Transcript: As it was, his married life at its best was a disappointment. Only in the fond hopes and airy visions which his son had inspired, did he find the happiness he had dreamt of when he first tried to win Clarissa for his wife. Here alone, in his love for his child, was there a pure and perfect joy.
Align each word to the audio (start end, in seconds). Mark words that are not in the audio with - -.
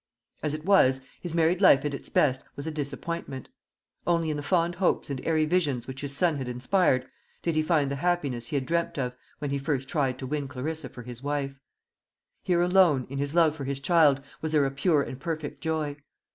As 0.41 0.55
it 0.55 0.65
was, 0.65 1.01
his 1.21 1.35
married 1.35 1.61
life 1.61 1.85
at 1.85 1.93
its 1.93 2.09
best 2.09 2.41
was 2.55 2.65
a 2.65 2.71
disappointment. 2.71 3.49
Only 4.07 4.31
in 4.31 4.37
the 4.37 4.41
fond 4.41 4.73
hopes 4.73 5.11
and 5.11 5.23
airy 5.27 5.45
visions 5.45 5.85
which 5.85 6.01
his 6.01 6.11
son 6.15 6.37
had 6.37 6.47
inspired, 6.47 7.05
did 7.43 7.53
he 7.55 7.61
find 7.61 7.91
the 7.91 7.97
happiness 7.97 8.47
he 8.47 8.55
had 8.55 8.65
dreamt 8.65 8.97
of 8.97 9.13
when 9.37 9.51
he 9.51 9.59
first 9.59 9.87
tried 9.87 10.17
to 10.17 10.25
win 10.25 10.47
Clarissa 10.47 10.89
for 10.89 11.03
his 11.03 11.21
wife. 11.21 11.59
Here 12.41 12.63
alone, 12.63 13.05
in 13.11 13.19
his 13.19 13.35
love 13.35 13.55
for 13.55 13.65
his 13.65 13.79
child, 13.79 14.21
was 14.41 14.53
there 14.53 14.65
a 14.65 14.71
pure 14.71 15.03
and 15.03 15.19
perfect 15.19 15.61
joy. 15.61 15.97